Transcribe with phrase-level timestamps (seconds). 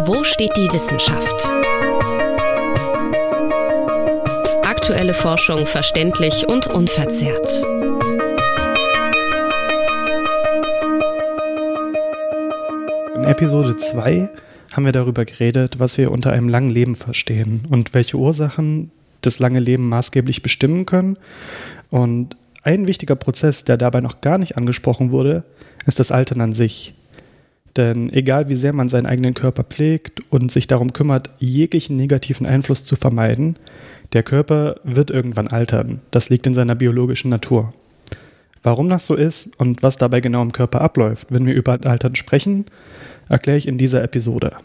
[0.00, 1.52] Wo steht die Wissenschaft?
[4.64, 7.66] Aktuelle Forschung verständlich und unverzerrt.
[13.14, 14.28] In Episode 2
[14.72, 18.90] haben wir darüber geredet, was wir unter einem langen Leben verstehen und welche Ursachen
[19.20, 21.18] das lange Leben maßgeblich bestimmen können.
[21.90, 25.44] Und ein wichtiger Prozess, der dabei noch gar nicht angesprochen wurde,
[25.86, 26.95] ist das Altern an sich.
[27.76, 32.46] Denn egal wie sehr man seinen eigenen Körper pflegt und sich darum kümmert, jeglichen negativen
[32.46, 33.56] Einfluss zu vermeiden,
[34.12, 36.00] der Körper wird irgendwann altern.
[36.10, 37.72] Das liegt in seiner biologischen Natur.
[38.62, 42.16] Warum das so ist und was dabei genau im Körper abläuft, wenn wir über Altern
[42.16, 42.64] sprechen,
[43.28, 44.56] erkläre ich in dieser Episode.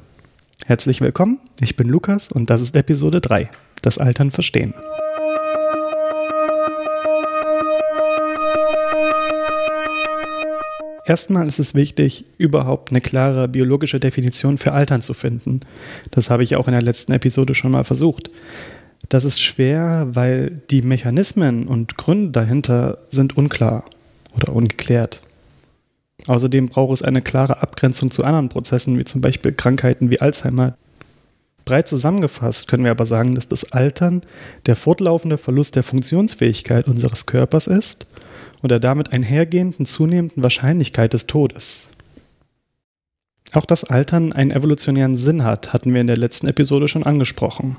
[0.66, 3.50] Herzlich willkommen, ich bin Lukas und das ist Episode 3,
[3.82, 4.74] das Altern verstehen.
[11.12, 15.60] Erstmal ist es wichtig, überhaupt eine klare biologische Definition für Altern zu finden.
[16.10, 18.32] Das habe ich auch in der letzten Episode schon mal versucht.
[19.10, 23.84] Das ist schwer, weil die Mechanismen und Gründe dahinter sind unklar
[24.38, 25.22] oder ungeklärt.
[26.28, 30.78] Außerdem braucht es eine klare Abgrenzung zu anderen Prozessen, wie zum Beispiel Krankheiten wie Alzheimer.
[31.66, 34.22] Breit zusammengefasst können wir aber sagen, dass das Altern
[34.66, 38.08] der fortlaufende Verlust der Funktionsfähigkeit unseres Körpers ist
[38.62, 41.90] und der damit einhergehenden zunehmenden Wahrscheinlichkeit des Todes.
[43.54, 47.78] Auch das Altern einen evolutionären Sinn hat, hatten wir in der letzten Episode schon angesprochen.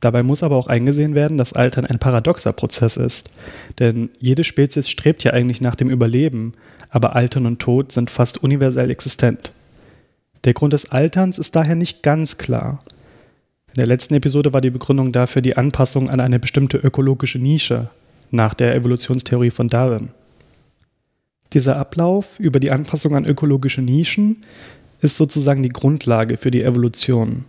[0.00, 3.30] Dabei muss aber auch eingesehen werden, dass Altern ein paradoxer Prozess ist.
[3.78, 6.54] Denn jede Spezies strebt ja eigentlich nach dem Überleben,
[6.90, 9.52] aber Altern und Tod sind fast universell existent.
[10.44, 12.78] Der Grund des Alterns ist daher nicht ganz klar.
[13.68, 17.90] In der letzten Episode war die Begründung dafür die Anpassung an eine bestimmte ökologische Nische
[18.30, 20.10] nach der Evolutionstheorie von Darwin.
[21.52, 24.42] Dieser Ablauf über die Anpassung an ökologische Nischen
[25.00, 27.44] ist sozusagen die Grundlage für die Evolution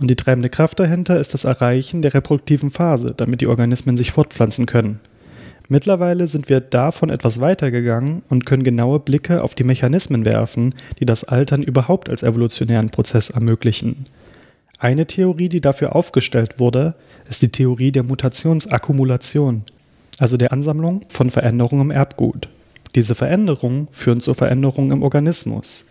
[0.00, 4.12] und die treibende Kraft dahinter ist das Erreichen der reproduktiven Phase, damit die Organismen sich
[4.12, 5.00] fortpflanzen können.
[5.68, 11.04] Mittlerweile sind wir davon etwas weitergegangen und können genaue Blicke auf die Mechanismen werfen, die
[11.04, 14.04] das Altern überhaupt als evolutionären Prozess ermöglichen.
[14.78, 16.94] Eine Theorie, die dafür aufgestellt wurde,
[17.28, 19.64] ist die Theorie der Mutationsakkumulation,
[20.18, 22.48] also der Ansammlung von Veränderungen im Erbgut.
[22.94, 25.86] Diese Veränderungen führen zur Veränderung im Organismus.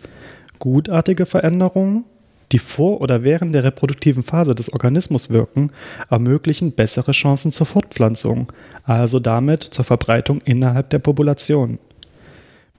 [0.58, 2.04] Gutartige Veränderungen
[2.52, 5.70] die vor oder während der reproduktiven Phase des Organismus wirken,
[6.10, 8.50] ermöglichen bessere Chancen zur Fortpflanzung,
[8.84, 11.78] also damit zur Verbreitung innerhalb der Population.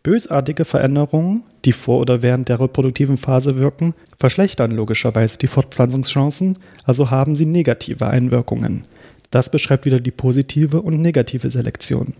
[0.01, 7.11] Bösartige Veränderungen, die vor oder während der reproduktiven Phase wirken, verschlechtern logischerweise die Fortpflanzungschancen, also
[7.11, 8.83] haben sie negative Einwirkungen.
[9.29, 12.13] Das beschreibt wieder die positive und negative Selektion.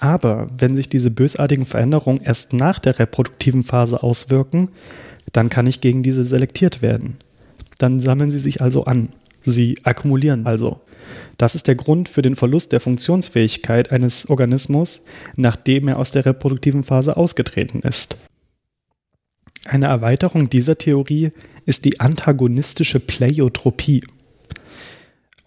[0.00, 4.68] Aber wenn sich diese bösartigen Veränderungen erst nach der reproduktiven Phase auswirken,
[5.32, 7.16] dann kann ich gegen diese selektiert werden.
[7.78, 9.08] Dann sammeln sie sich also an.
[9.44, 10.80] Sie akkumulieren also.
[11.36, 15.02] Das ist der Grund für den Verlust der Funktionsfähigkeit eines Organismus,
[15.36, 18.16] nachdem er aus der reproduktiven Phase ausgetreten ist.
[19.64, 21.30] Eine Erweiterung dieser Theorie
[21.66, 24.02] ist die antagonistische Pleiotropie.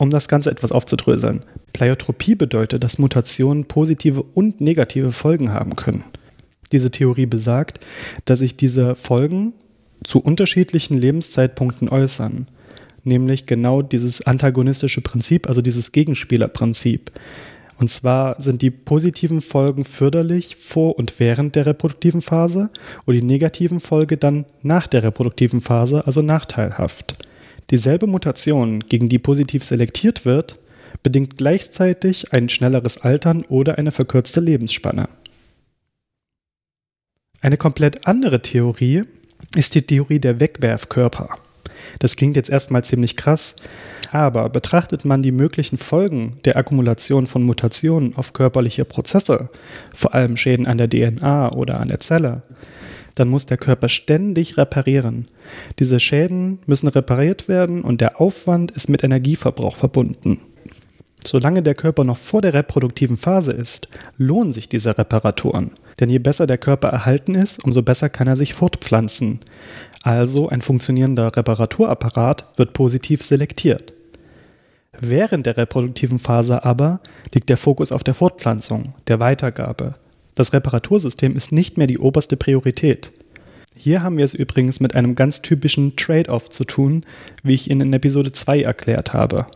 [0.02, 1.42] Um das Ganze etwas aufzudröseln.
[1.74, 6.04] Pleiotropie bedeutet, dass Mutationen positive und negative Folgen haben können.
[6.72, 7.86] Diese Theorie besagt,
[8.26, 9.54] dass sich diese Folgen
[10.04, 12.48] zu unterschiedlichen Lebenszeitpunkten äußern.
[13.04, 17.12] Nämlich genau dieses antagonistische Prinzip, also dieses Gegenspielerprinzip.
[17.78, 22.72] Und zwar sind die positiven Folgen förderlich vor und während der reproduktiven Phase
[23.06, 27.18] und die negativen Folgen dann nach der reproduktiven Phase, also nachteilhaft.
[27.72, 30.60] Dieselbe Mutation, gegen die positiv selektiert wird,
[31.04, 35.08] bedingt gleichzeitig ein schnelleres Altern oder eine verkürzte Lebensspanne.
[37.40, 39.04] Eine komplett andere Theorie
[39.56, 41.30] ist die Theorie der Wegwerfkörper.
[42.00, 43.56] Das klingt jetzt erstmal ziemlich krass,
[44.12, 49.50] aber betrachtet man die möglichen Folgen der Akkumulation von Mutationen auf körperliche Prozesse,
[49.94, 52.44] vor allem Schäden an der DNA oder an der Zelle,
[53.16, 55.28] dann muss der Körper ständig reparieren.
[55.80, 60.40] Diese Schäden müssen repariert werden und der Aufwand ist mit Energieverbrauch verbunden.
[61.26, 65.72] Solange der Körper noch vor der reproduktiven Phase ist, lohnen sich diese Reparaturen.
[66.00, 69.40] Denn je besser der Körper erhalten ist, umso besser kann er sich fortpflanzen.
[70.04, 73.94] Also ein funktionierender Reparaturapparat wird positiv selektiert.
[75.00, 77.02] Während der reproduktiven Phase aber
[77.34, 79.96] liegt der Fokus auf der Fortpflanzung, der Weitergabe.
[80.36, 83.12] Das Reparatursystem ist nicht mehr die oberste Priorität.
[83.78, 87.04] Hier haben wir es übrigens mit einem ganz typischen Trade-off zu tun,
[87.44, 89.48] wie ich Ihnen in Episode 2 erklärt habe.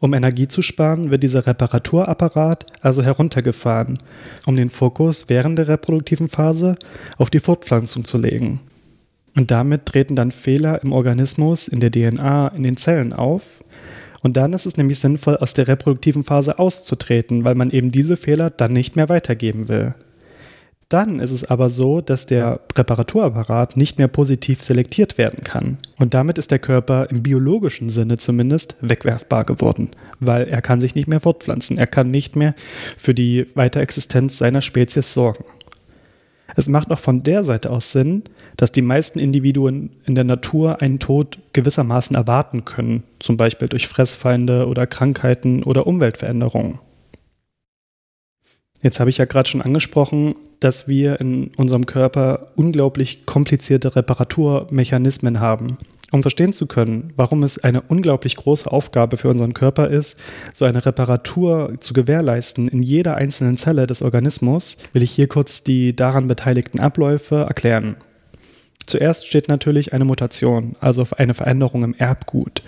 [0.00, 3.98] Um Energie zu sparen, wird dieser Reparaturapparat also heruntergefahren,
[4.44, 6.76] um den Fokus während der reproduktiven Phase
[7.16, 8.60] auf die Fortpflanzung zu legen.
[9.36, 13.64] Und damit treten dann Fehler im Organismus, in der DNA, in den Zellen auf.
[14.24, 18.16] Und dann ist es nämlich sinnvoll, aus der reproduktiven Phase auszutreten, weil man eben diese
[18.16, 19.94] Fehler dann nicht mehr weitergeben will.
[20.88, 25.76] Dann ist es aber so, dass der Reparaturapparat nicht mehr positiv selektiert werden kann.
[25.98, 29.90] Und damit ist der Körper im biologischen Sinne zumindest wegwerfbar geworden,
[30.20, 31.76] weil er kann sich nicht mehr fortpflanzen.
[31.76, 32.54] Er kann nicht mehr
[32.96, 35.44] für die Weiterexistenz seiner Spezies sorgen.
[36.56, 38.22] Es macht auch von der Seite aus Sinn,
[38.56, 43.88] dass die meisten Individuen in der Natur einen Tod gewissermaßen erwarten können, zum Beispiel durch
[43.88, 46.78] Fressfeinde oder Krankheiten oder Umweltveränderungen.
[48.82, 55.40] Jetzt habe ich ja gerade schon angesprochen, dass wir in unserem Körper unglaublich komplizierte Reparaturmechanismen
[55.40, 55.78] haben.
[56.12, 60.16] Um verstehen zu können, warum es eine unglaublich große Aufgabe für unseren Körper ist,
[60.52, 65.64] so eine Reparatur zu gewährleisten in jeder einzelnen Zelle des Organismus, will ich hier kurz
[65.64, 67.96] die daran beteiligten Abläufe erklären.
[68.86, 72.62] Zuerst steht natürlich eine Mutation, also eine Veränderung im Erbgut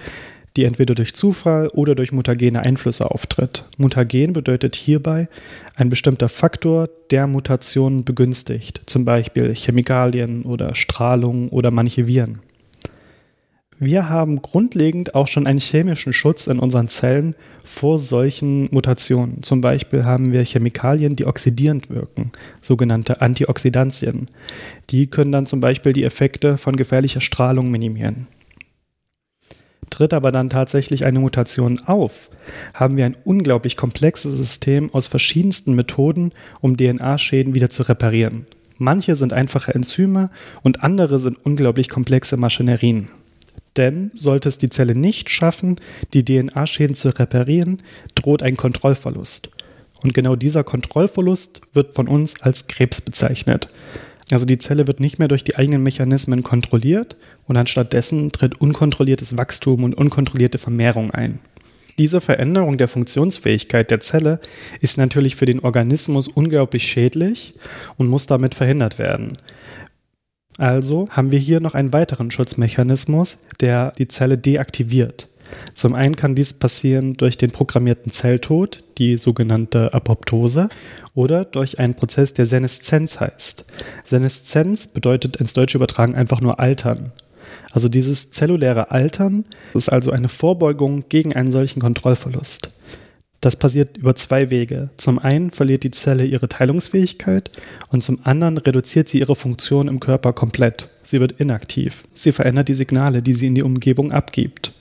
[0.56, 3.64] die entweder durch Zufall oder durch mutagene Einflüsse auftritt.
[3.76, 5.28] Mutagen bedeutet hierbei
[5.74, 12.40] ein bestimmter Faktor, der Mutationen begünstigt, zum Beispiel Chemikalien oder Strahlung oder manche Viren.
[13.78, 19.42] Wir haben grundlegend auch schon einen chemischen Schutz in unseren Zellen vor solchen Mutationen.
[19.42, 22.32] Zum Beispiel haben wir Chemikalien, die oxidierend wirken,
[22.62, 24.28] sogenannte Antioxidantien.
[24.88, 28.28] Die können dann zum Beispiel die Effekte von gefährlicher Strahlung minimieren.
[29.90, 32.30] Tritt aber dann tatsächlich eine Mutation auf,
[32.72, 36.32] haben wir ein unglaublich komplexes System aus verschiedensten Methoden,
[36.62, 38.46] um DNA-Schäden wieder zu reparieren.
[38.78, 40.30] Manche sind einfache Enzyme
[40.62, 43.08] und andere sind unglaublich komplexe Maschinerien.
[43.76, 45.76] Denn sollte es die Zelle nicht schaffen,
[46.14, 47.78] die DNA-Schäden zu reparieren,
[48.14, 49.50] droht ein Kontrollverlust.
[50.02, 53.68] Und genau dieser Kontrollverlust wird von uns als Krebs bezeichnet.
[54.30, 59.36] Also die Zelle wird nicht mehr durch die eigenen Mechanismen kontrolliert und anstattdessen tritt unkontrolliertes
[59.36, 61.38] Wachstum und unkontrollierte Vermehrung ein.
[61.98, 64.40] Diese Veränderung der Funktionsfähigkeit der Zelle
[64.80, 67.54] ist natürlich für den Organismus unglaublich schädlich
[67.96, 69.38] und muss damit verhindert werden.
[70.58, 75.28] Also haben wir hier noch einen weiteren Schutzmechanismus, der die Zelle deaktiviert.
[75.74, 80.68] Zum einen kann dies passieren durch den programmierten Zelltod, die sogenannte Apoptose,
[81.14, 83.64] oder durch einen Prozess, der Seneszenz heißt.
[84.04, 87.12] Seneszenz bedeutet ins Deutsche übertragen einfach nur Altern.
[87.70, 89.44] Also dieses zelluläre Altern
[89.74, 92.68] ist also eine Vorbeugung gegen einen solchen Kontrollverlust.
[93.46, 94.90] Das passiert über zwei Wege.
[94.96, 97.52] Zum einen verliert die Zelle ihre Teilungsfähigkeit
[97.90, 100.88] und zum anderen reduziert sie ihre Funktion im Körper komplett.
[101.04, 102.02] Sie wird inaktiv.
[102.12, 104.72] Sie verändert die Signale, die sie in die Umgebung abgibt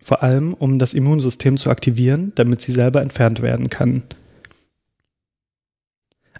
[0.00, 4.02] vor allem um das Immunsystem zu aktivieren, damit sie selber entfernt werden kann.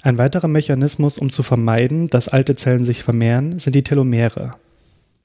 [0.03, 4.55] Ein weiterer Mechanismus, um zu vermeiden, dass alte Zellen sich vermehren, sind die Telomere.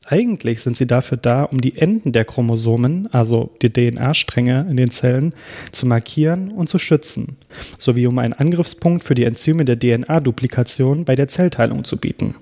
[0.06, 4.90] Eigentlich sind sie dafür da, um die Enden der Chromosomen, also die DNA-Stränge in den
[4.90, 5.34] Zellen,
[5.72, 7.38] zu markieren und zu schützen,
[7.78, 12.36] sowie um einen Angriffspunkt für die Enzyme der DNA-Duplikation bei der Zellteilung zu bieten.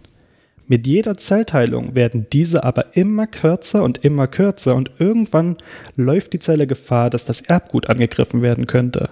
[0.67, 5.57] Mit jeder Zellteilung werden diese aber immer kürzer und immer kürzer und irgendwann
[5.97, 9.09] läuft die Zelle Gefahr, dass das Erbgut angegriffen werden könnte.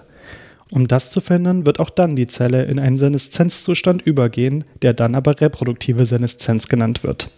[0.72, 5.14] Um das zu verhindern, wird auch dann die Zelle in einen Seneszenzzustand übergehen, der dann
[5.14, 7.30] aber reproduktive Seneszenz genannt wird.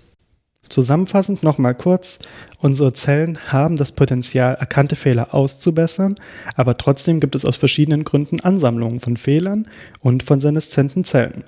[0.73, 2.19] Zusammenfassend nochmal kurz,
[2.58, 6.15] unsere Zellen haben das Potenzial, erkannte Fehler auszubessern,
[6.55, 9.67] aber trotzdem gibt es aus verschiedenen Gründen Ansammlungen von Fehlern
[10.01, 11.44] und von seneszenten Zellen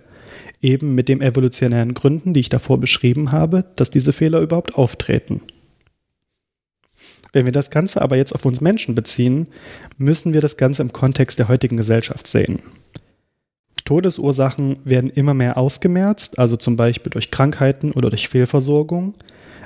[0.60, 5.40] eben mit den evolutionären Gründen, die ich davor beschrieben habe, dass diese Fehler überhaupt auftreten.
[7.32, 9.48] Wenn wir das Ganze aber jetzt auf uns Menschen beziehen,
[9.96, 12.60] müssen wir das Ganze im Kontext der heutigen Gesellschaft sehen.
[13.84, 19.14] Todesursachen werden immer mehr ausgemerzt, also zum Beispiel durch Krankheiten oder durch Fehlversorgung.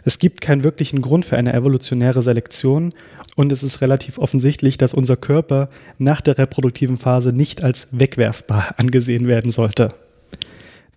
[0.04, 2.92] Es gibt keinen wirklichen Grund für eine evolutionäre Selektion
[3.36, 8.74] und es ist relativ offensichtlich, dass unser Körper nach der reproduktiven Phase nicht als wegwerfbar
[8.76, 9.92] angesehen werden sollte.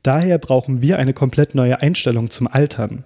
[0.02, 3.04] Daher brauchen wir eine komplett neue Einstellung zum Altern.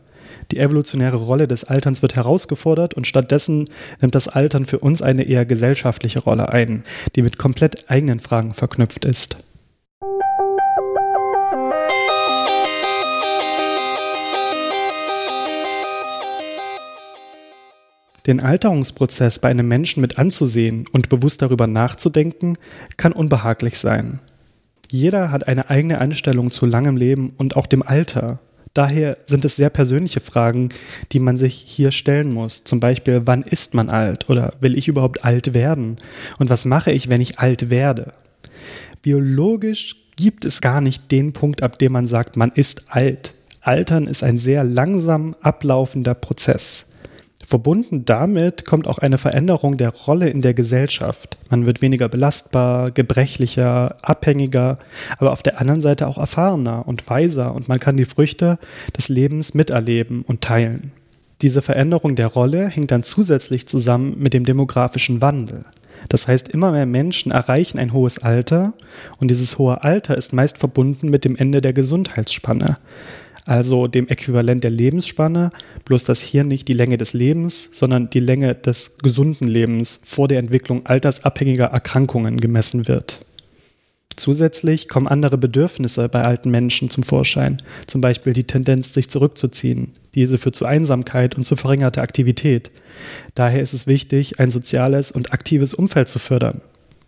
[0.51, 3.69] Die evolutionäre Rolle des Alterns wird herausgefordert und stattdessen
[3.99, 6.83] nimmt das Altern für uns eine eher gesellschaftliche Rolle ein,
[7.15, 9.37] die mit komplett eigenen Fragen verknüpft ist.
[18.27, 22.57] Den Alterungsprozess bei einem Menschen mit anzusehen und bewusst darüber nachzudenken,
[22.97, 24.19] kann unbehaglich sein.
[24.91, 28.39] Jeder hat eine eigene Einstellung zu langem Leben und auch dem Alter.
[28.73, 30.69] Daher sind es sehr persönliche Fragen,
[31.11, 32.65] die man sich hier stellen muss.
[32.65, 35.97] Zum Beispiel, wann ist man alt oder will ich überhaupt alt werden?
[36.39, 38.13] Und was mache ich, wenn ich alt werde?
[39.01, 43.33] Biologisch gibt es gar nicht den Punkt, ab dem man sagt, man ist alt.
[43.61, 46.87] Altern ist ein sehr langsam ablaufender Prozess.
[47.45, 51.37] Verbunden damit kommt auch eine Veränderung der Rolle in der Gesellschaft.
[51.51, 54.79] Man wird weniger belastbar, gebrechlicher, abhängiger,
[55.19, 58.57] aber auf der anderen Seite auch erfahrener und weiser und man kann die Früchte
[58.97, 60.91] des Lebens miterleben und teilen.
[61.43, 65.65] Diese Veränderung der Rolle hängt dann zusätzlich zusammen mit dem demografischen Wandel.
[66.09, 68.73] Das heißt, immer mehr Menschen erreichen ein hohes Alter
[69.19, 72.77] und dieses hohe Alter ist meist verbunden mit dem Ende der Gesundheitsspanne
[73.45, 75.51] also dem Äquivalent der Lebensspanne,
[75.85, 80.27] bloß dass hier nicht die Länge des Lebens, sondern die Länge des gesunden Lebens vor
[80.27, 83.25] der Entwicklung altersabhängiger Erkrankungen gemessen wird.
[84.15, 89.91] Zusätzlich kommen andere Bedürfnisse bei alten Menschen zum Vorschein, zum Beispiel die Tendenz, sich zurückzuziehen.
[90.15, 92.71] Diese führt zu Einsamkeit und zu verringerter Aktivität.
[93.33, 96.61] Daher ist es wichtig, ein soziales und aktives Umfeld zu fördern.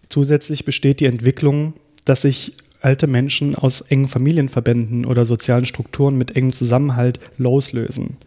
[0.09, 6.35] Zusätzlich besteht die Entwicklung, dass sich alte Menschen aus engen Familienverbänden oder sozialen Strukturen mit
[6.35, 8.17] engem Zusammenhalt loslösen.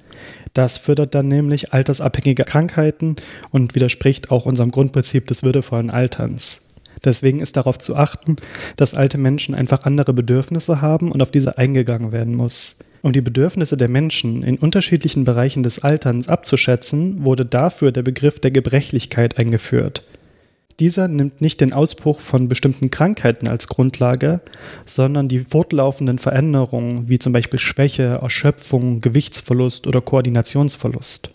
[0.53, 3.17] Das fördert dann nämlich altersabhängige Krankheiten
[3.51, 6.63] und widerspricht auch unserem Grundprinzip des würdevollen Alterns.
[7.05, 8.37] Deswegen ist darauf zu achten,
[8.77, 12.77] dass alte Menschen einfach andere Bedürfnisse haben und auf diese eingegangen werden muss.
[13.03, 18.41] Um die Bedürfnisse der Menschen in unterschiedlichen Bereichen des Alterns abzuschätzen, wurde dafür der Begriff
[18.41, 20.05] der Gebrechlichkeit eingeführt.
[20.79, 24.41] Dieser nimmt nicht den Ausbruch von bestimmten Krankheiten als Grundlage,
[24.87, 31.31] sondern die fortlaufenden Veränderungen wie zum Beispiel Schwäche, Erschöpfung, Gewichtsverlust oder Koordinationsverlust.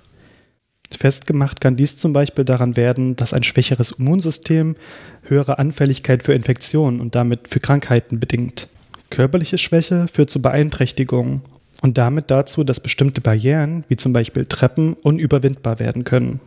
[0.97, 4.75] Festgemacht kann dies zum Beispiel daran werden, dass ein schwächeres Immunsystem
[5.23, 8.67] höhere Anfälligkeit für Infektionen und damit für Krankheiten bedingt.
[9.09, 11.41] Körperliche Schwäche führt zu Beeinträchtigungen
[11.81, 16.39] und damit dazu, dass bestimmte Barrieren, wie zum Beispiel Treppen, unüberwindbar werden können.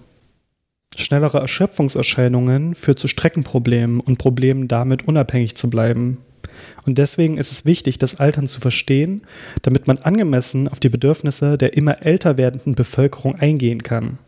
[0.97, 6.19] Schnellere Erschöpfungserscheinungen führt zu Streckenproblemen und Problemen damit unabhängig zu bleiben.
[6.87, 9.23] Und deswegen ist es wichtig, das Altern zu verstehen,
[9.63, 14.19] damit man angemessen auf die Bedürfnisse der immer älter werdenden Bevölkerung eingehen kann.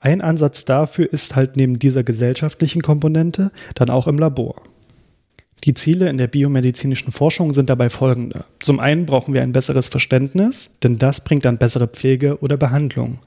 [0.00, 4.62] Ein Ansatz dafür ist halt neben dieser gesellschaftlichen Komponente dann auch im Labor.
[5.64, 8.44] Die Ziele in der biomedizinischen Forschung sind dabei folgende.
[8.60, 13.18] Zum einen brauchen wir ein besseres Verständnis, denn das bringt dann bessere Pflege oder Behandlung.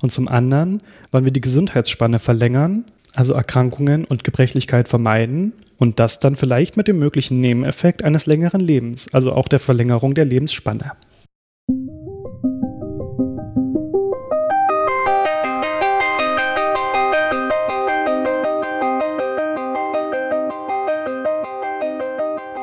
[0.00, 6.20] Und zum anderen wollen wir die Gesundheitsspanne verlängern, also Erkrankungen und Gebrechlichkeit vermeiden und das
[6.20, 10.92] dann vielleicht mit dem möglichen Nebeneffekt eines längeren Lebens, also auch der Verlängerung der Lebensspanne.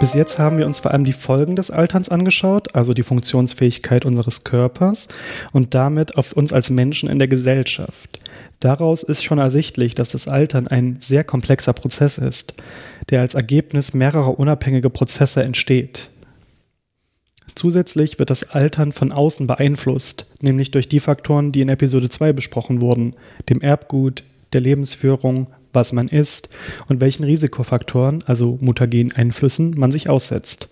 [0.02, 4.04] Bis jetzt haben wir uns vor allem die Folgen des Alterns angeschaut, also die Funktionsfähigkeit
[4.04, 5.08] unseres Körpers
[5.52, 8.20] und damit auf uns als Menschen in der Gesellschaft.
[8.60, 12.56] Daraus ist schon ersichtlich, dass das Altern ein sehr komplexer Prozess ist,
[13.12, 16.10] der als Ergebnis mehrerer unabhängiger Prozesse entsteht.
[17.54, 22.34] Zusätzlich wird das Altern von außen beeinflusst, nämlich durch die Faktoren, die in Episode 2
[22.34, 23.14] besprochen wurden,
[23.50, 26.50] dem Erbgut, der Lebensführung, was man isst
[26.88, 30.70] und welchen Risikofaktoren, also mutagenen Einflüssen, man sich aussetzt.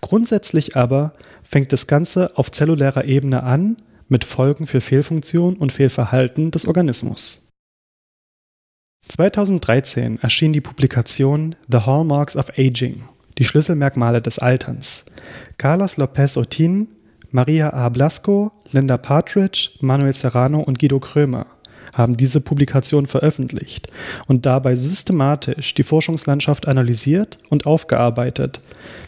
[0.00, 3.76] Grundsätzlich aber fängt das Ganze auf zellulärer Ebene an
[4.08, 7.48] mit Folgen für Fehlfunktion und Fehlverhalten des Organismus.
[9.08, 13.04] 2013 erschien die Publikation The Hallmarks of Aging,
[13.38, 15.06] die Schlüsselmerkmale des Alterns.
[15.56, 16.88] Carlos Lopez Otin,
[17.30, 17.88] Maria A.
[17.88, 21.46] Blasco, Linda Partridge, Manuel Serrano und Guido Krömer
[21.94, 23.88] haben diese Publikation veröffentlicht
[24.26, 28.60] und dabei systematisch die Forschungslandschaft analysiert und aufgearbeitet.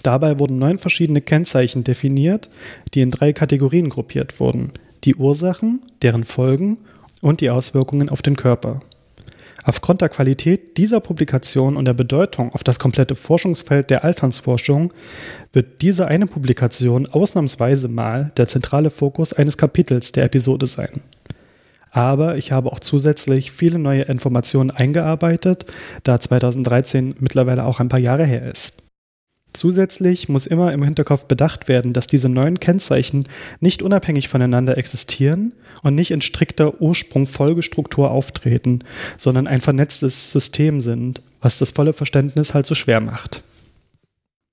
[0.02, 2.48] Dabei wurden neun verschiedene Kennzeichen definiert,
[2.94, 4.72] die in drei Kategorien gruppiert wurden.
[5.04, 6.78] Die Ursachen, deren Folgen
[7.20, 8.80] und die Auswirkungen auf den Körper.
[9.62, 14.92] Aufgrund der Qualität dieser Publikation und der Bedeutung auf das komplette Forschungsfeld der Alternsforschung
[15.52, 21.02] wird diese eine Publikation ausnahmsweise mal der zentrale Fokus eines Kapitels der Episode sein
[21.90, 25.66] aber ich habe auch zusätzlich viele neue Informationen eingearbeitet,
[26.04, 28.82] da 2013 mittlerweile auch ein paar Jahre her ist.
[29.52, 33.24] Zusätzlich muss immer im Hinterkopf bedacht werden, dass diese neuen Kennzeichen
[33.58, 38.80] nicht unabhängig voneinander existieren und nicht in strikter Ursprung-Folgestruktur auftreten,
[39.16, 43.42] sondern ein vernetztes System sind, was das volle Verständnis halt so schwer macht.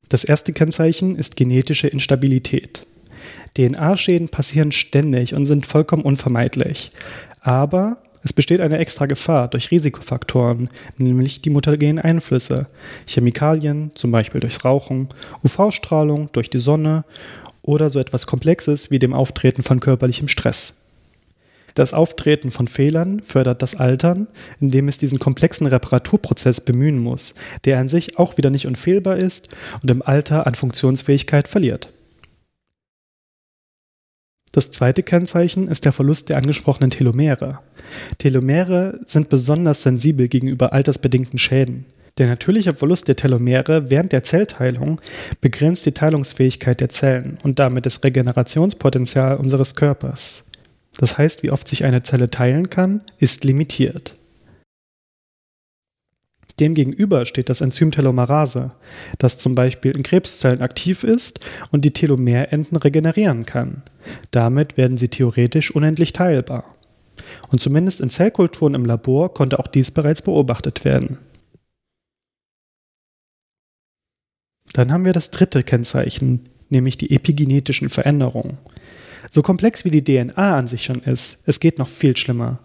[0.09, 2.87] Das erste Kennzeichen ist genetische Instabilität.
[3.57, 6.91] DNA-Schäden passieren ständig und sind vollkommen unvermeidlich.
[7.41, 12.67] Aber es besteht eine extra Gefahr durch Risikofaktoren, nämlich die mutagenen Einflüsse,
[13.07, 15.09] Chemikalien, zum Beispiel durchs Rauchen,
[15.43, 17.05] UV-Strahlung durch die Sonne
[17.61, 20.81] oder so etwas Komplexes wie dem Auftreten von körperlichem Stress.
[21.73, 24.27] Das Auftreten von Fehlern fördert das Altern,
[24.59, 27.35] indem es diesen komplexen Reparaturprozess bemühen muss,
[27.65, 29.49] der an sich auch wieder nicht unfehlbar ist
[29.83, 31.93] und im Alter an Funktionsfähigkeit verliert.
[34.57, 37.59] Das zweite Kennzeichen ist der Verlust der angesprochenen Telomere.
[38.17, 41.85] Telomere sind besonders sensibel gegenüber altersbedingten Schäden.
[42.17, 44.99] Der natürliche Verlust der Telomere während der Zellteilung
[45.41, 50.45] begrenzt die Teilungsfähigkeit der Zellen und damit das Regenerationspotenzial unseres Körpers.
[50.97, 54.15] Das heißt, wie oft sich eine Zelle teilen kann, ist limitiert.
[56.59, 58.71] Demgegenüber steht das Enzym Telomerase,
[59.19, 61.39] das zum Beispiel in Krebszellen aktiv ist
[61.71, 63.83] und die Telomerenden regenerieren kann.
[64.31, 66.75] Damit werden sie theoretisch unendlich teilbar.
[67.49, 71.19] Und zumindest in Zellkulturen im Labor konnte auch dies bereits beobachtet werden.
[74.73, 78.57] Dann haben wir das dritte Kennzeichen, nämlich die epigenetischen Veränderungen.
[79.29, 82.59] So komplex wie die DNA an sich schon ist, es geht noch viel schlimmer.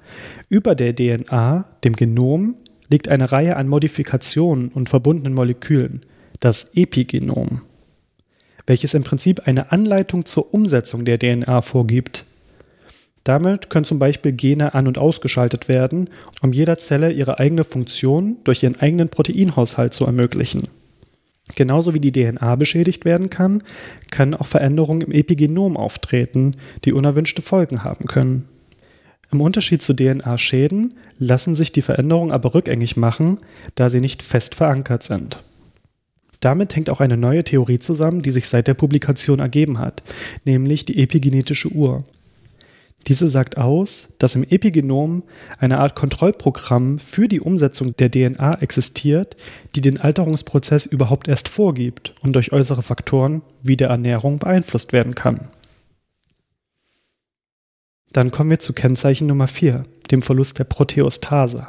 [0.49, 2.57] Über der DNA, dem Genom,
[2.93, 6.03] liegt eine Reihe an Modifikationen und verbundenen Molekülen,
[6.39, 7.63] das Epigenom,
[8.67, 12.27] welches im Prinzip eine Anleitung zur Umsetzung der DNA vorgibt.
[13.25, 16.11] Damit können zum Beispiel Gene an- und ausgeschaltet werden,
[16.43, 20.69] um jeder Zelle ihre eigene Funktion durch ihren eigenen Proteinhaushalt zu ermöglichen.
[21.55, 23.63] Genauso wie die DNA beschädigt werden kann,
[24.11, 26.53] können auch Veränderungen im Epigenom auftreten,
[26.85, 28.49] die unerwünschte Folgen haben können.
[29.33, 33.39] Im Unterschied zu DNA-Schäden lassen sich die Veränderungen aber rückgängig machen,
[33.75, 35.43] da sie nicht fest verankert sind.
[36.41, 40.03] Damit hängt auch eine neue Theorie zusammen, die sich seit der Publikation ergeben hat,
[40.45, 42.05] nämlich die epigenetische Uhr.
[43.07, 45.23] Diese sagt aus, dass im Epigenom
[45.59, 49.37] eine Art Kontrollprogramm für die Umsetzung der DNA existiert,
[49.75, 55.15] die den Alterungsprozess überhaupt erst vorgibt und durch äußere Faktoren wie der Ernährung beeinflusst werden
[55.15, 55.49] kann.
[58.13, 61.69] Dann kommen wir zu Kennzeichen Nummer 4, dem Verlust der Proteostase.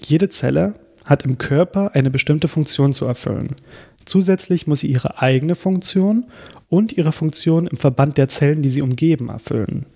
[0.00, 3.56] Jede Zelle hat im Körper eine bestimmte Funktion zu erfüllen.
[4.04, 6.26] Zusätzlich muss sie ihre eigene Funktion
[6.68, 9.86] und ihre Funktion im Verband der Zellen, die sie umgeben, erfüllen.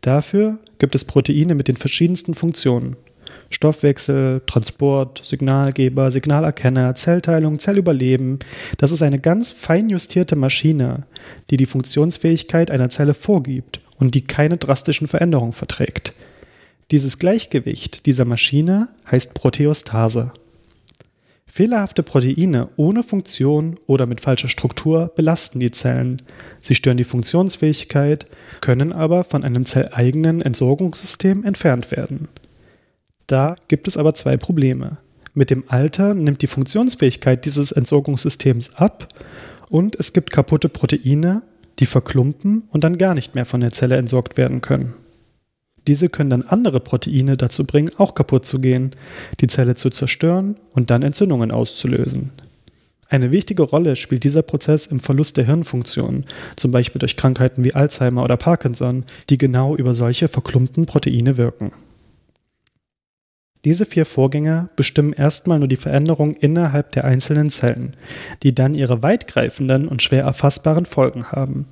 [0.00, 2.96] Dafür gibt es Proteine mit den verschiedensten Funktionen.
[3.50, 8.38] Stoffwechsel, Transport, Signalgeber, Signalerkenner, Zellteilung, Zellüberleben.
[8.78, 11.06] Das ist eine ganz fein justierte Maschine,
[11.50, 16.14] die die Funktionsfähigkeit einer Zelle vorgibt und die keine drastischen Veränderungen verträgt.
[16.90, 20.32] Dieses Gleichgewicht dieser Maschine heißt Proteostase.
[21.46, 26.20] Fehlerhafte Proteine ohne Funktion oder mit falscher Struktur belasten die Zellen.
[26.58, 28.26] Sie stören die Funktionsfähigkeit,
[28.60, 32.28] können aber von einem zelleigenen Entsorgungssystem entfernt werden.
[33.28, 34.98] Da gibt es aber zwei Probleme.
[35.32, 39.08] Mit dem Alter nimmt die Funktionsfähigkeit dieses Entsorgungssystems ab
[39.68, 41.42] und es gibt kaputte Proteine,
[41.78, 44.94] die verklumpen und dann gar nicht mehr von der Zelle entsorgt werden können.
[45.86, 48.92] Diese können dann andere Proteine dazu bringen, auch kaputt zu gehen,
[49.40, 52.30] die Zelle zu zerstören und dann Entzündungen auszulösen.
[53.08, 56.24] Eine wichtige Rolle spielt dieser Prozess im Verlust der Hirnfunktion,
[56.56, 61.72] zum Beispiel durch Krankheiten wie Alzheimer oder Parkinson, die genau über solche verklumpten Proteine wirken.
[63.64, 67.96] Diese vier Vorgänge bestimmen erstmal nur die Veränderung innerhalb der einzelnen Zellen,
[68.42, 71.66] die dann ihre weitgreifenden und schwer erfassbaren Folgen haben.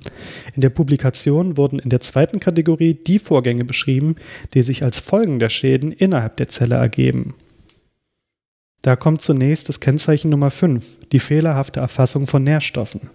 [0.55, 4.15] In der Publikation wurden in der zweiten Kategorie die Vorgänge beschrieben,
[4.55, 7.35] die sich als Folgen der Schäden innerhalb der Zelle ergeben.
[8.81, 13.11] Da kommt zunächst das Kennzeichen Nummer 5, die fehlerhafte Erfassung von Nährstoffen.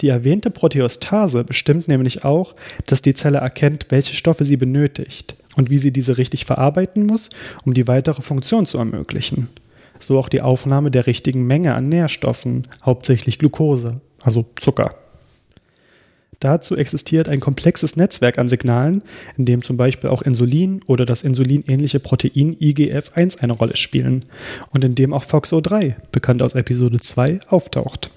[0.00, 2.54] Die erwähnte Proteostase bestimmt nämlich auch,
[2.86, 7.30] dass die Zelle erkennt, welche Stoffe sie benötigt und wie sie diese richtig verarbeiten muss,
[7.64, 9.48] um die weitere Funktion zu ermöglichen.
[9.98, 14.94] So auch die Aufnahme der richtigen Menge an Nährstoffen, hauptsächlich Glucose, also Zucker.
[16.40, 19.02] Dazu existiert ein komplexes Netzwerk an Signalen,
[19.38, 24.24] in dem zum Beispiel auch Insulin oder das insulinähnliche Protein IGF-1 eine Rolle spielen
[24.70, 28.10] und in dem auch FOXO3, bekannt aus Episode 2, auftaucht.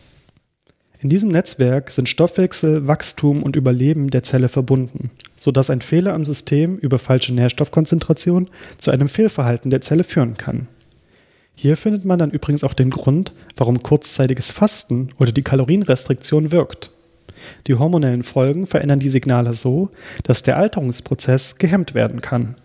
[1.02, 6.26] In diesem Netzwerk sind Stoffwechsel, Wachstum und Überleben der Zelle verbunden, sodass ein Fehler am
[6.26, 10.68] System über falsche Nährstoffkonzentration zu einem Fehlverhalten der Zelle führen kann.
[11.56, 16.92] Hier findet man dann übrigens auch den Grund, warum kurzzeitiges Fasten oder die Kalorienrestriktion wirkt.
[17.68, 19.92] Die hormonellen Folgen verändern die Signale so,
[20.24, 22.56] dass der Alterungsprozess gehemmt werden kann.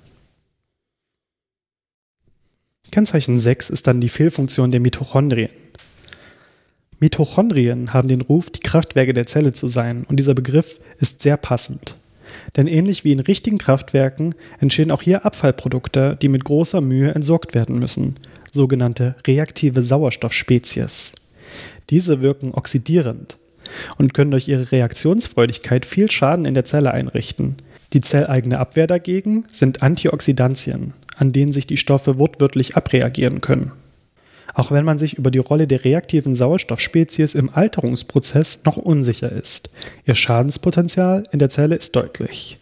[2.91, 5.51] Kennzeichen 6 ist dann die Fehlfunktion der Mitochondrien.
[7.01, 11.37] Mitochondrien haben den Ruf, die Kraftwerke der Zelle zu sein, und dieser Begriff ist sehr
[11.37, 11.97] passend.
[12.57, 17.55] Denn ähnlich wie in richtigen Kraftwerken entstehen auch hier Abfallprodukte, die mit großer Mühe entsorgt
[17.55, 18.17] werden müssen,
[18.53, 21.13] sogenannte reaktive Sauerstoffspezies.
[21.91, 23.39] Diese wirken oxidierend
[23.99, 27.57] und können durch ihre Reaktionsfreudigkeit viel Schaden in der Zelle einrichten.
[27.93, 33.73] Die zelleigene Abwehr dagegen sind Antioxidantien, an denen sich die Stoffe wortwörtlich abreagieren können.
[34.53, 39.71] Auch wenn man sich über die Rolle der reaktiven Sauerstoffspezies im Alterungsprozess noch unsicher ist.
[40.05, 42.59] Ihr Schadenspotenzial in der Zelle ist deutlich.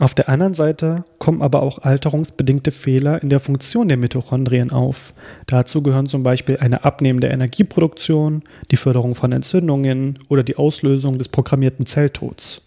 [0.00, 5.12] Auf der anderen Seite kommen aber auch alterungsbedingte Fehler in der Funktion der Mitochondrien auf.
[5.46, 11.28] Dazu gehören zum Beispiel eine abnehmende Energieproduktion, die Förderung von Entzündungen oder die Auslösung des
[11.28, 12.62] programmierten Zelltods.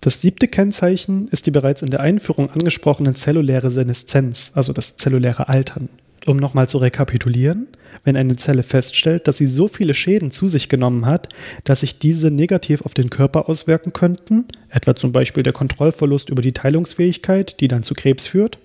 [0.00, 5.48] Das siebte Kennzeichen ist die bereits in der Einführung angesprochene zelluläre Seneszenz, also das zelluläre
[5.48, 5.88] Altern.
[6.26, 7.68] Um nochmal zu rekapitulieren,
[8.04, 11.28] wenn eine Zelle feststellt, dass sie so viele Schäden zu sich genommen hat,
[11.62, 16.42] dass sich diese negativ auf den Körper auswirken könnten, etwa zum Beispiel der Kontrollverlust über
[16.42, 18.58] die Teilungsfähigkeit, die dann zu Krebs führt,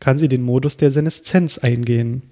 [0.00, 2.22] kann sie den Modus der Seneszenz eingehen.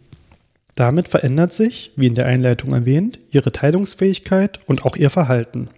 [0.75, 5.69] Damit verändert sich, wie in der Einleitung erwähnt, ihre Teilungsfähigkeit und auch ihr Verhalten.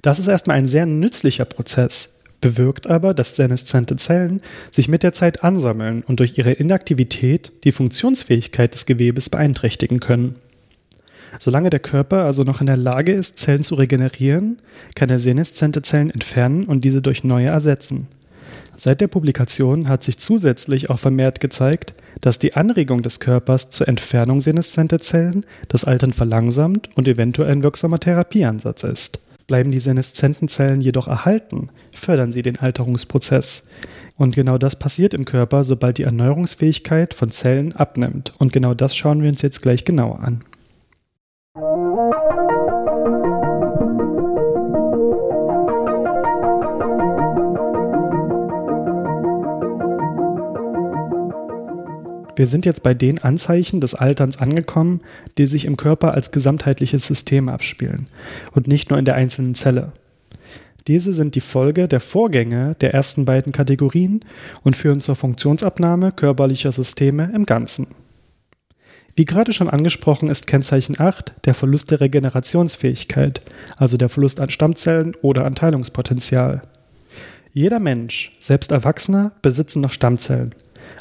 [0.00, 5.12] Das ist erstmal ein sehr nützlicher Prozess, bewirkt aber, dass seneszente Zellen sich mit der
[5.12, 10.36] Zeit ansammeln und durch ihre Inaktivität die Funktionsfähigkeit des Gewebes beeinträchtigen können.
[11.40, 14.58] Solange der Körper also noch in der Lage ist, Zellen zu regenerieren,
[14.94, 18.06] kann er seneszente Zellen entfernen und diese durch neue ersetzen.
[18.76, 23.88] Seit der Publikation hat sich zusätzlich auch vermehrt gezeigt, dass die Anregung des Körpers zur
[23.88, 29.18] Entfernung seneszenter Zellen das Altern verlangsamt und eventuell ein wirksamer Therapieansatz ist.
[29.46, 33.68] Bleiben die seneszenten Zellen jedoch erhalten, fördern sie den Alterungsprozess.
[34.16, 38.32] Und genau das passiert im Körper, sobald die Erneuerungsfähigkeit von Zellen abnimmt.
[38.38, 40.42] Und genau das schauen wir uns jetzt gleich genauer an.
[52.36, 55.00] Wir sind jetzt bei den Anzeichen des Alterns angekommen,
[55.38, 58.08] die sich im Körper als gesamtheitliches System abspielen
[58.52, 59.92] und nicht nur in der einzelnen Zelle.
[60.86, 64.20] Diese sind die Folge der Vorgänge der ersten beiden Kategorien
[64.62, 67.88] und führen zur Funktionsabnahme körperlicher Systeme im Ganzen.
[69.16, 73.40] Wie gerade schon angesprochen ist Kennzeichen 8 der Verlust der Regenerationsfähigkeit,
[73.78, 76.62] also der Verlust an Stammzellen oder an Teilungspotenzial.
[77.54, 80.54] Jeder Mensch, selbst Erwachsene, besitzen noch Stammzellen,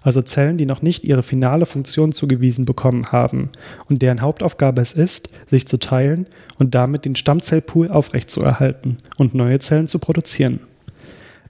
[0.03, 3.49] also Zellen, die noch nicht ihre finale Funktion zugewiesen bekommen haben
[3.89, 9.59] und deren Hauptaufgabe es ist, sich zu teilen und damit den Stammzellpool aufrechtzuerhalten und neue
[9.59, 10.59] Zellen zu produzieren.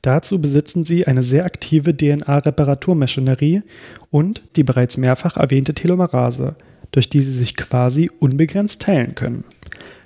[0.01, 3.63] Dazu besitzen sie eine sehr aktive DNA-Reparaturmaschinerie
[4.11, 6.55] und die bereits mehrfach erwähnte Telomerase,
[6.91, 9.45] durch die sie sich quasi unbegrenzt teilen können.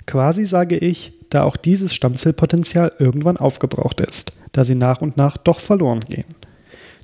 [0.06, 5.38] Quasi sage ich, da auch dieses Stammzellpotenzial irgendwann aufgebraucht ist, da sie nach und nach
[5.38, 6.39] doch verloren gehen.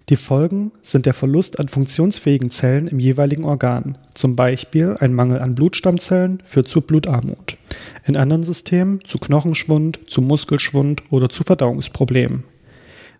[0.09, 5.39] Die Folgen sind der Verlust an funktionsfähigen Zellen im jeweiligen Organ, zum Beispiel ein Mangel
[5.39, 7.57] an Blutstammzellen führt zu Blutarmut,
[8.05, 12.43] in anderen Systemen zu Knochenschwund, zu Muskelschwund oder zu Verdauungsproblemen.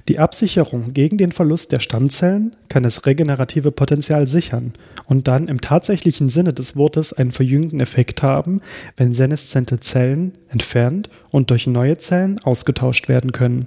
[0.08, 4.74] Die Absicherung gegen den Verlust der Stammzellen kann das regenerative Potenzial sichern
[5.08, 8.62] und dann im tatsächlichen Sinne des Wortes einen verjüngenden Effekt haben,
[8.95, 13.65] wenn seneszente Zellen entfernt und durch neue Zellen ausgetauscht werden können.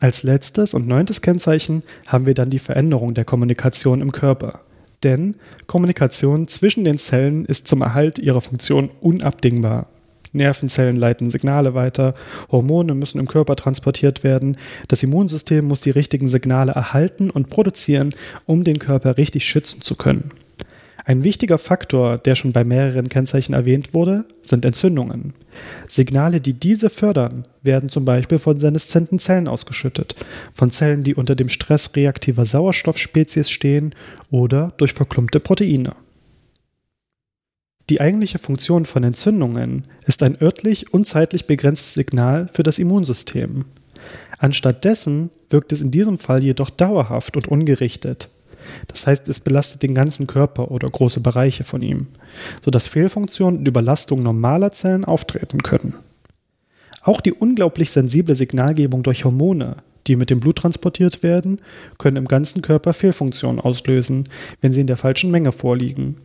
[0.00, 4.60] Als letztes und neuntes Kennzeichen haben wir dann die Veränderung der Kommunikation im Körper.
[5.02, 5.36] Denn
[5.66, 9.88] Kommunikation zwischen den Zellen ist zum Erhalt ihrer Funktion unabdingbar.
[10.32, 12.14] Nervenzellen leiten Signale weiter,
[12.50, 14.56] Hormone müssen im Körper transportiert werden,
[14.88, 18.14] das Immunsystem muss die richtigen Signale erhalten und produzieren,
[18.46, 20.30] um den Körper richtig schützen zu können.
[21.04, 25.34] Ein wichtiger Faktor, der schon bei mehreren Kennzeichen erwähnt wurde, sind Entzündungen.
[25.88, 30.14] Signale, die diese fördern, werden zum Beispiel von seneszenten Zellen ausgeschüttet,
[30.52, 33.90] von Zellen, die unter dem Stress reaktiver Sauerstoffspezies stehen
[34.30, 35.94] oder durch verklumpte Proteine.
[37.88, 43.64] Die eigentliche Funktion von Entzündungen ist ein örtlich und zeitlich begrenztes Signal für das Immunsystem.
[44.38, 48.30] Anstattdessen wirkt es in diesem Fall jedoch dauerhaft und ungerichtet.
[48.88, 52.08] Das heißt, es belastet den ganzen Körper oder große Bereiche von ihm,
[52.64, 55.94] sodass Fehlfunktionen und Überlastungen normaler Zellen auftreten können.
[57.02, 61.60] Auch die unglaublich sensible Signalgebung durch Hormone, die mit dem Blut transportiert werden,
[61.98, 64.28] können im ganzen Körper Fehlfunktionen auslösen,
[64.60, 66.16] wenn sie in der falschen Menge vorliegen.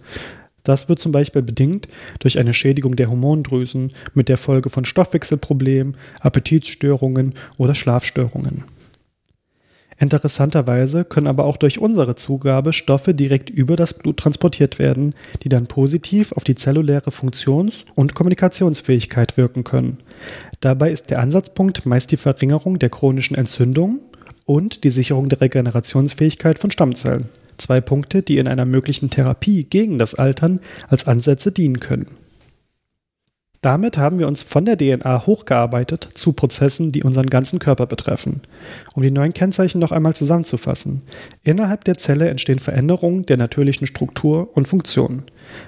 [0.63, 1.87] Das wird zum Beispiel bedingt
[2.19, 8.63] durch eine Schädigung der Hormondrüsen mit der Folge von Stoffwechselproblemen, Appetitstörungen oder Schlafstörungen.
[9.97, 15.49] Interessanterweise können aber auch durch unsere Zugabe Stoffe direkt über das Blut transportiert werden, die
[15.49, 19.97] dann positiv auf die zelluläre Funktions- und Kommunikationsfähigkeit wirken können.
[20.59, 23.99] Dabei ist der Ansatzpunkt meist die Verringerung der chronischen Entzündung
[24.45, 27.29] und die Sicherung der Regenerationsfähigkeit von Stammzellen.
[27.57, 32.07] Zwei Punkte, die in einer möglichen Therapie gegen das Altern als Ansätze dienen können.
[33.65, 38.41] Damit haben wir uns von der DNA hochgearbeitet zu Prozessen, die unseren ganzen Körper betreffen.
[38.93, 41.01] Um die neuen Kennzeichen noch einmal zusammenzufassen.
[41.43, 45.23] Innerhalb der Zelle entstehen Veränderungen der natürlichen Struktur und Funktion.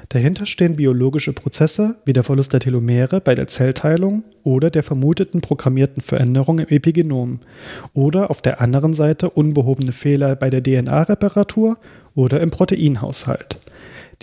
[0.10, 5.42] Dahinter stehen biologische Prozesse wie der Verlust der Telomere bei der Zellteilung oder der vermuteten
[5.42, 7.40] programmierten Veränderung im Epigenom
[7.96, 11.80] oder auf der anderen Seite unbehobene Fehler bei der DNA-Reparatur
[12.14, 13.58] oder im Proteinhaushalt.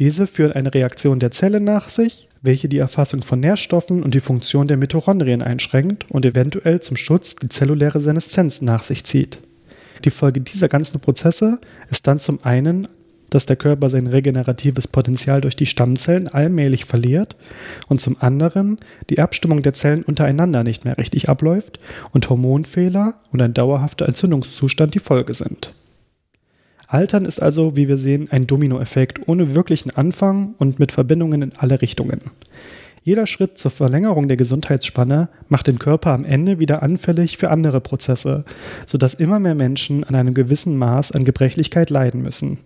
[0.01, 4.21] Diese führen eine Reaktion der Zelle nach sich, welche die Erfassung von Nährstoffen und die
[4.21, 9.39] Funktion der Mitochondrien einschränkt und eventuell zum Schutz die zelluläre Seneszenz nach sich zieht.
[10.05, 12.89] Die Folge dieser ganzen Prozesse ist dann zum einen,
[13.31, 17.37] dass der Körper sein regeneratives Potenzial durch die Stammzellen allmählich verliert
[17.89, 18.79] und zum anderen
[19.11, 21.79] die Abstimmung der Zellen untereinander nicht mehr richtig abläuft
[22.13, 25.75] und Hormonfehler und ein dauerhafter Entzündungszustand die Folge sind.
[26.87, 31.53] Altern ist also, wie wir sehen, ein Dominoeffekt ohne wirklichen Anfang und mit Verbindungen in
[31.57, 32.21] alle Richtungen.
[33.03, 37.83] Jeder Schritt zur Verlängerung der Gesundheitsspanne macht den Körper am Ende wieder anfällig für andere
[37.83, 38.45] Prozesse,
[38.87, 42.59] sodass immer mehr Menschen an einem gewissen Maß an Gebrechlichkeit leiden müssen.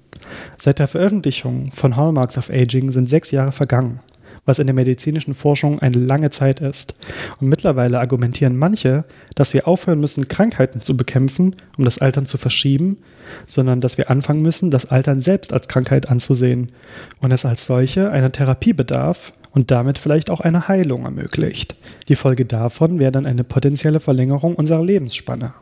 [0.57, 4.01] Seit der Veröffentlichung von Hallmarks of Aging sind sechs Jahre vergangen
[4.49, 6.95] was in der medizinischen Forschung eine lange Zeit ist.
[7.41, 12.39] Und mittlerweile argumentieren manche, dass wir aufhören müssen, Krankheiten zu bekämpfen, um das Altern zu
[12.39, 12.99] verschieben,
[13.47, 16.73] sondern dass wir anfangen müssen, das Altern selbst als Krankheit anzusehen
[17.21, 21.77] und es als solche einer Therapie bedarf und damit vielleicht auch eine Heilung ermöglicht.
[22.09, 25.53] Die Folge davon wäre dann eine potenzielle Verlängerung unserer Lebensspanne.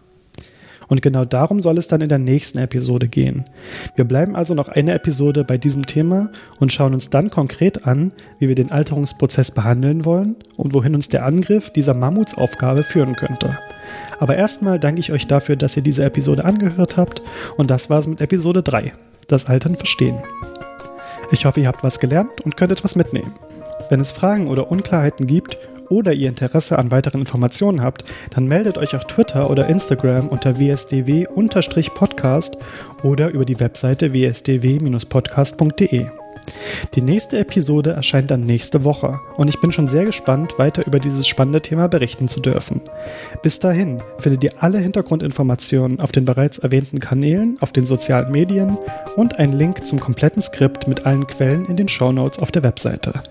[0.88, 3.44] Und genau darum soll es dann in der nächsten Episode gehen.
[3.96, 8.12] Wir bleiben also noch eine Episode bei diesem Thema und schauen uns dann konkret an,
[8.38, 13.58] wie wir den Alterungsprozess behandeln wollen und wohin uns der Angriff dieser Mammutsaufgabe führen könnte.
[14.18, 17.22] Aber erstmal danke ich euch dafür, dass ihr diese Episode angehört habt
[17.56, 18.92] und das war's mit Episode 3,
[19.28, 20.18] das Altern verstehen.
[21.32, 23.34] Ich hoffe, ihr habt was gelernt und könnt etwas mitnehmen.
[23.90, 28.78] Wenn es Fragen oder Unklarheiten gibt oder ihr Interesse an weiteren Informationen habt, dann meldet
[28.78, 32.56] euch auf Twitter oder Instagram unter wsdw-podcast
[33.02, 36.06] oder über die Webseite wsdw-podcast.de.
[36.94, 40.98] Die nächste Episode erscheint dann nächste Woche und ich bin schon sehr gespannt, weiter über
[40.98, 42.80] dieses spannende Thema berichten zu dürfen.
[43.42, 48.78] Bis dahin findet ihr alle Hintergrundinformationen auf den bereits erwähnten Kanälen, auf den sozialen Medien
[49.16, 53.22] und einen Link zum kompletten Skript mit allen Quellen in den Shownotes auf der Webseite.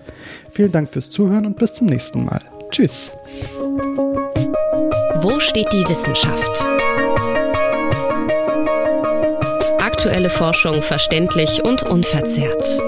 [0.56, 2.40] Vielen Dank fürs Zuhören und bis zum nächsten Mal.
[2.70, 3.12] Tschüss.
[5.16, 6.70] Wo steht die Wissenschaft?
[9.78, 12.82] Aktuelle Forschung verständlich und unverzerrt.